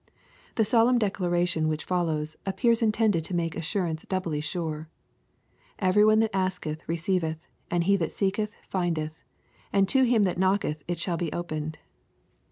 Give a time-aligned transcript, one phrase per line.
[0.55, 4.89] ''—The solemn declaration which follows, appears intended to make assurance doubly sure:"
[5.77, 7.37] Every one that asketh receiveth,
[7.69, 9.13] and he that seeketh findeth,
[9.71, 11.77] and to him that knocketh it shall be opened."